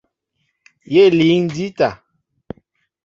[0.93, 1.89] Yé líŋ jíta.